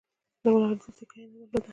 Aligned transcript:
د 0.41 0.43
ولاړېدو 0.53 0.95
سېکه 0.97 1.15
یې 1.21 1.25
نه 1.31 1.35
درلوده. 1.51 1.69